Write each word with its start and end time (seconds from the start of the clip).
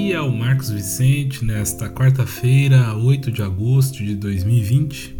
Aqui 0.00 0.14
é 0.14 0.20
o 0.22 0.32
Marcos 0.32 0.70
Vicente 0.70 1.44
nesta 1.44 1.86
quarta-feira, 1.90 2.96
8 2.96 3.30
de 3.30 3.42
agosto 3.42 4.02
de 4.02 4.16
2020. 4.16 5.14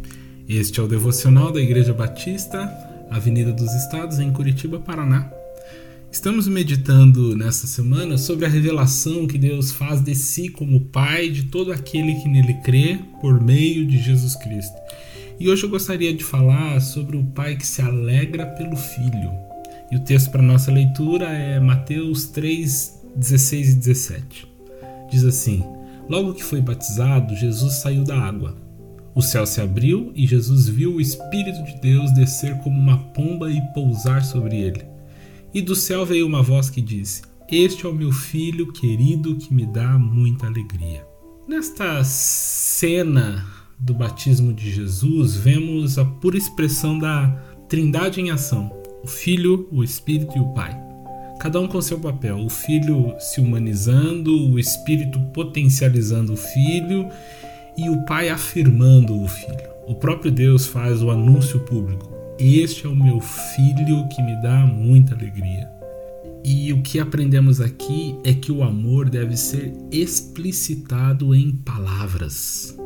Este 0.48 0.80
é 0.80 0.82
o 0.82 0.88
devocional 0.88 1.52
da 1.52 1.60
Igreja 1.60 1.92
Batista, 1.92 2.66
Avenida 3.10 3.52
dos 3.52 3.70
Estados, 3.74 4.18
em 4.18 4.32
Curitiba, 4.32 4.80
Paraná. 4.80 5.30
Estamos 6.10 6.48
meditando 6.48 7.36
nesta 7.36 7.66
semana 7.66 8.16
sobre 8.16 8.46
a 8.46 8.48
revelação 8.48 9.26
que 9.26 9.36
Deus 9.36 9.70
faz 9.70 10.02
de 10.02 10.14
si 10.14 10.48
como 10.48 10.80
Pai 10.80 11.28
de 11.28 11.42
todo 11.44 11.72
aquele 11.72 12.14
que 12.14 12.28
nele 12.30 12.54
crê 12.64 12.98
por 13.20 13.38
meio 13.38 13.86
de 13.86 13.98
Jesus 13.98 14.34
Cristo. 14.34 14.76
E 15.38 15.50
hoje 15.50 15.62
eu 15.62 15.68
gostaria 15.68 16.14
de 16.14 16.24
falar 16.24 16.80
sobre 16.80 17.18
o 17.18 17.22
Pai 17.22 17.54
que 17.54 17.66
se 17.66 17.82
alegra 17.82 18.46
pelo 18.46 18.76
Filho. 18.76 19.30
E 19.92 19.96
o 19.96 20.00
texto 20.00 20.30
para 20.30 20.40
nossa 20.40 20.72
leitura 20.72 21.26
é 21.26 21.60
Mateus 21.60 22.28
3, 22.28 22.98
16 23.14 23.68
e 23.68 23.74
17. 23.74 24.49
Diz 25.10 25.24
assim: 25.24 25.64
Logo 26.08 26.34
que 26.34 26.42
foi 26.42 26.60
batizado, 26.60 27.36
Jesus 27.36 27.74
saiu 27.74 28.04
da 28.04 28.18
água. 28.18 28.56
O 29.14 29.20
céu 29.20 29.44
se 29.44 29.60
abriu 29.60 30.12
e 30.14 30.26
Jesus 30.26 30.68
viu 30.68 30.94
o 30.94 31.00
Espírito 31.00 31.62
de 31.64 31.80
Deus 31.80 32.12
descer 32.12 32.56
como 32.58 32.78
uma 32.78 32.98
pomba 32.98 33.50
e 33.50 33.60
pousar 33.74 34.24
sobre 34.24 34.56
ele. 34.56 34.84
E 35.52 35.60
do 35.60 35.74
céu 35.74 36.06
veio 36.06 36.26
uma 36.26 36.42
voz 36.42 36.70
que 36.70 36.80
disse: 36.80 37.22
Este 37.50 37.86
é 37.86 37.88
o 37.88 37.94
meu 37.94 38.12
filho 38.12 38.72
querido 38.72 39.36
que 39.36 39.52
me 39.52 39.66
dá 39.66 39.98
muita 39.98 40.46
alegria. 40.46 41.04
Nesta 41.48 42.02
cena 42.04 43.44
do 43.78 43.94
batismo 43.94 44.52
de 44.52 44.70
Jesus, 44.70 45.34
vemos 45.34 45.98
a 45.98 46.04
pura 46.04 46.38
expressão 46.38 46.98
da 46.98 47.28
Trindade 47.68 48.20
em 48.20 48.30
ação: 48.30 48.70
o 49.02 49.06
Filho, 49.06 49.68
o 49.72 49.82
Espírito 49.82 50.36
e 50.36 50.40
o 50.40 50.54
Pai 50.54 50.89
cada 51.40 51.58
um 51.58 51.66
com 51.66 51.80
seu 51.80 51.98
papel. 51.98 52.38
O 52.38 52.50
filho 52.50 53.14
se 53.18 53.40
humanizando, 53.40 54.52
o 54.52 54.58
espírito 54.58 55.18
potencializando 55.32 56.34
o 56.34 56.36
filho 56.36 57.08
e 57.76 57.88
o 57.88 58.04
pai 58.04 58.28
afirmando 58.28 59.18
o 59.18 59.26
filho. 59.26 59.70
O 59.88 59.94
próprio 59.94 60.30
Deus 60.30 60.66
faz 60.66 61.02
o 61.02 61.10
anúncio 61.10 61.58
público: 61.60 62.12
Este 62.38 62.86
é 62.86 62.88
o 62.88 62.94
meu 62.94 63.20
filho 63.20 64.06
que 64.08 64.22
me 64.22 64.40
dá 64.42 64.66
muita 64.66 65.14
alegria. 65.14 65.68
E 66.44 66.72
o 66.72 66.82
que 66.82 66.98
aprendemos 66.98 67.60
aqui 67.60 68.16
é 68.24 68.32
que 68.32 68.52
o 68.52 68.62
amor 68.62 69.08
deve 69.08 69.36
ser 69.36 69.72
explicitado 69.90 71.34
em 71.34 71.52
palavras. 71.52 72.76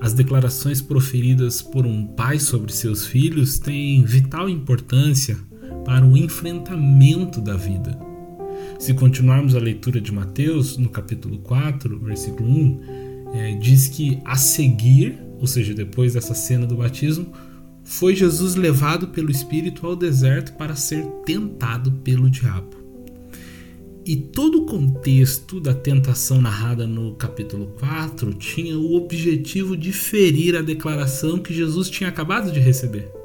As 0.00 0.14
declarações 0.14 0.82
proferidas 0.82 1.62
por 1.62 1.86
um 1.86 2.06
pai 2.06 2.38
sobre 2.38 2.72
seus 2.72 3.06
filhos 3.06 3.58
têm 3.58 4.02
vital 4.02 4.48
importância 4.48 5.38
para 5.84 6.04
o 6.04 6.16
enfrentamento 6.16 7.40
da 7.40 7.56
vida. 7.56 7.98
Se 8.78 8.94
continuarmos 8.94 9.54
a 9.54 9.60
leitura 9.60 10.00
de 10.00 10.12
Mateus, 10.12 10.76
no 10.76 10.88
capítulo 10.88 11.38
4, 11.38 11.98
versículo 12.00 12.48
1, 12.48 12.80
é, 13.34 13.54
diz 13.54 13.88
que 13.88 14.18
a 14.24 14.36
seguir, 14.36 15.18
ou 15.38 15.46
seja, 15.46 15.72
depois 15.72 16.14
dessa 16.14 16.34
cena 16.34 16.66
do 16.66 16.76
batismo, 16.76 17.32
foi 17.84 18.14
Jesus 18.14 18.54
levado 18.54 19.08
pelo 19.08 19.30
Espírito 19.30 19.86
ao 19.86 19.96
deserto 19.96 20.52
para 20.54 20.76
ser 20.76 21.04
tentado 21.24 21.92
pelo 21.92 22.30
diabo. 22.30 22.82
E 24.04 24.16
todo 24.16 24.62
o 24.62 24.66
contexto 24.66 25.60
da 25.60 25.72
tentação 25.72 26.40
narrada 26.40 26.86
no 26.86 27.14
capítulo 27.14 27.68
4 27.78 28.34
tinha 28.34 28.76
o 28.76 28.94
objetivo 28.94 29.76
de 29.76 29.92
ferir 29.92 30.56
a 30.56 30.62
declaração 30.62 31.38
que 31.38 31.54
Jesus 31.54 31.88
tinha 31.88 32.08
acabado 32.08 32.50
de 32.50 32.58
receber. 32.58 33.21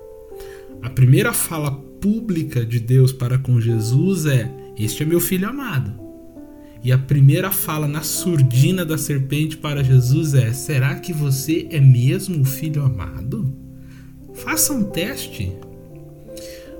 A 0.81 0.89
primeira 0.89 1.33
fala 1.33 1.72
pública 1.72 2.66
de 2.66 2.80
Deus 2.80 3.11
para 3.11 3.38
com 3.38 3.59
Jesus 3.59 4.25
é: 4.25 4.52
Este 4.78 5.03
é 5.03 5.06
meu 5.06 5.20
filho 5.20 5.47
amado. 5.47 5.94
E 6.83 6.92
a 6.92 6.97
primeira 6.97 7.52
fala 7.52 7.88
na 7.88 8.02
surdina 8.03 8.86
da 8.86 8.98
serpente 8.98 9.58
para 9.58 9.83
Jesus 9.83 10.33
é: 10.33 10.53
Será 10.53 10.95
que 10.95 11.11
você 11.11 11.67
é 11.71 11.80
mesmo 11.80 12.42
o 12.42 12.45
filho 12.45 12.83
amado? 12.83 13.54
Faça 14.33 14.73
um 14.73 14.83
teste. 14.83 15.52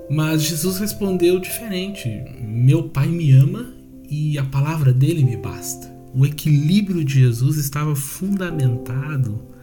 Mas 0.08 0.42
Jesus 0.42 0.78
respondeu 0.78 1.38
diferente: 1.38 2.08
Meu 2.40 2.84
pai 2.84 3.08
me 3.08 3.32
ama 3.32 3.74
e 4.08 4.38
a 4.38 4.44
palavra 4.44 4.92
dele 4.92 5.24
me 5.24 5.36
basta. 5.36 5.88
O 6.14 6.24
equilíbrio 6.24 7.04
de 7.04 7.20
Jesus 7.20 7.58
estava 7.58 7.94
fundamentado 7.94 9.57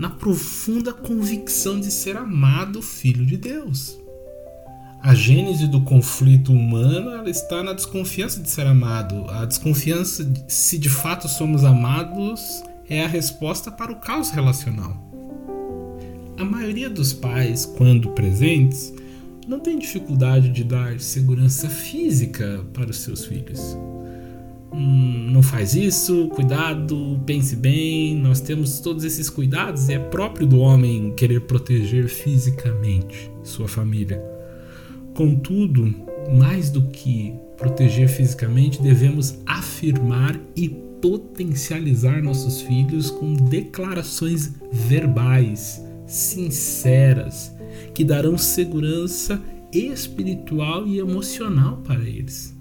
na 0.00 0.08
profunda 0.08 0.94
convicção 0.94 1.78
de 1.78 1.90
ser 1.90 2.16
amado 2.16 2.80
filho 2.80 3.26
de 3.26 3.36
Deus. 3.36 4.00
A 5.02 5.14
gênese 5.14 5.66
do 5.66 5.82
conflito 5.82 6.54
humano 6.54 7.28
está 7.28 7.62
na 7.62 7.74
desconfiança 7.74 8.40
de 8.40 8.48
ser 8.48 8.66
amado. 8.66 9.26
A 9.28 9.44
desconfiança 9.44 10.24
de 10.24 10.50
se 10.50 10.78
de 10.78 10.88
fato 10.88 11.28
somos 11.28 11.64
amados 11.64 12.40
é 12.88 13.04
a 13.04 13.06
resposta 13.06 13.70
para 13.70 13.92
o 13.92 14.00
caos 14.00 14.30
relacional. 14.30 14.96
A 16.38 16.44
maioria 16.46 16.88
dos 16.88 17.12
pais, 17.12 17.66
quando 17.66 18.08
presentes, 18.12 18.94
não 19.46 19.60
tem 19.60 19.78
dificuldade 19.78 20.48
de 20.48 20.64
dar 20.64 20.98
segurança 20.98 21.68
física 21.68 22.64
para 22.72 22.90
os 22.90 23.00
seus 23.00 23.26
filhos 23.26 23.76
hum, 24.72 25.30
não 25.32 25.42
faz 25.42 25.74
isso, 25.74 26.28
cuidado, 26.28 27.20
pense 27.26 27.56
bem. 27.56 28.16
Nós 28.16 28.40
temos 28.40 28.80
todos 28.80 29.04
esses 29.04 29.28
cuidados 29.28 29.88
e 29.88 29.94
é 29.94 29.98
próprio 29.98 30.46
do 30.46 30.58
homem 30.58 31.12
querer 31.16 31.40
proteger 31.42 32.08
fisicamente 32.08 33.30
sua 33.42 33.68
família. 33.68 34.22
Contudo, 35.14 35.94
mais 36.32 36.70
do 36.70 36.82
que 36.88 37.34
proteger 37.56 38.08
fisicamente, 38.08 38.80
devemos 38.80 39.38
afirmar 39.46 40.38
e 40.54 40.68
potencializar 40.68 42.22
nossos 42.22 42.60
filhos 42.62 43.10
com 43.10 43.34
declarações 43.34 44.52
verbais, 44.70 45.82
sinceras, 46.06 47.52
que 47.94 48.04
darão 48.04 48.36
segurança 48.36 49.40
espiritual 49.72 50.86
e 50.86 50.98
emocional 50.98 51.78
para 51.78 52.02
eles 52.02 52.59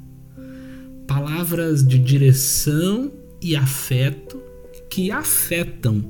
palavras 1.10 1.84
de 1.84 1.98
direção 1.98 3.12
e 3.42 3.56
afeto 3.56 4.40
que 4.88 5.10
afetam 5.10 6.02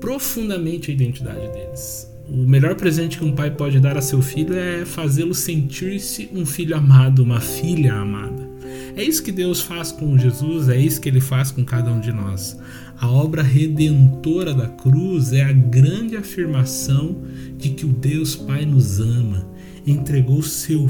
profundamente 0.00 0.90
a 0.90 0.94
identidade 0.94 1.46
deles. 1.52 2.10
O 2.28 2.38
melhor 2.38 2.74
presente 2.74 3.18
que 3.18 3.24
um 3.24 3.36
pai 3.36 3.52
pode 3.52 3.78
dar 3.78 3.96
a 3.96 4.02
seu 4.02 4.20
filho 4.20 4.54
é 4.56 4.84
fazê-lo 4.84 5.32
sentir-se 5.32 6.28
um 6.34 6.44
filho 6.44 6.76
amado, 6.76 7.22
uma 7.22 7.40
filha 7.40 7.94
amada. 7.94 8.50
É 8.96 9.04
isso 9.04 9.22
que 9.22 9.30
Deus 9.30 9.60
faz 9.60 9.92
com 9.92 10.18
Jesus, 10.18 10.68
é 10.68 10.76
isso 10.76 11.00
que 11.00 11.08
ele 11.08 11.20
faz 11.20 11.52
com 11.52 11.64
cada 11.64 11.92
um 11.92 12.00
de 12.00 12.10
nós. 12.10 12.58
A 12.98 13.08
obra 13.08 13.42
redentora 13.42 14.52
da 14.52 14.66
cruz 14.66 15.32
é 15.32 15.44
a 15.44 15.52
grande 15.52 16.16
afirmação 16.16 17.22
de 17.56 17.70
que 17.70 17.86
o 17.86 17.90
Deus 17.90 18.34
Pai 18.34 18.66
nos 18.66 18.98
ama, 18.98 19.46
entregou 19.86 20.42
seu 20.42 20.88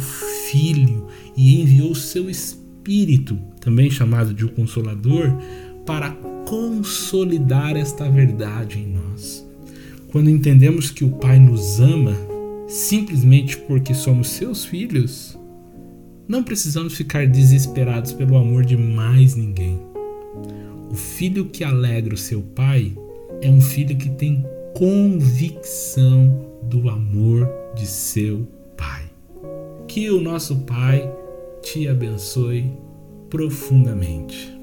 filho 0.50 1.06
e 1.36 1.60
enviou 1.60 1.94
seu 1.94 2.30
Espírito 2.30 2.61
Espírito, 2.82 3.38
também 3.60 3.88
chamado 3.88 4.34
de 4.34 4.44
o 4.44 4.50
Consolador, 4.50 5.32
para 5.86 6.10
consolidar 6.46 7.76
esta 7.76 8.10
verdade 8.10 8.80
em 8.80 8.88
nós. 8.88 9.46
Quando 10.10 10.28
entendemos 10.28 10.90
que 10.90 11.04
o 11.04 11.12
Pai 11.12 11.38
nos 11.38 11.80
ama, 11.80 12.16
simplesmente 12.66 13.56
porque 13.56 13.94
somos 13.94 14.30
seus 14.30 14.64
filhos, 14.64 15.38
não 16.26 16.42
precisamos 16.42 16.94
ficar 16.94 17.26
desesperados 17.26 18.12
pelo 18.12 18.36
amor 18.36 18.64
de 18.64 18.76
mais 18.76 19.36
ninguém. 19.36 19.78
O 20.90 20.94
filho 20.94 21.46
que 21.46 21.62
alegra 21.62 22.14
o 22.14 22.18
seu 22.18 22.42
pai 22.42 22.92
é 23.40 23.48
um 23.48 23.60
filho 23.60 23.96
que 23.96 24.10
tem 24.10 24.44
convicção 24.74 26.48
do 26.64 26.88
amor 26.88 27.48
de 27.76 27.86
seu 27.86 28.46
pai. 28.76 29.04
Que 29.86 30.10
o 30.10 30.20
nosso 30.20 30.56
Pai 30.60 31.10
te 31.62 31.88
abençoe 31.88 32.76
profundamente. 33.30 34.61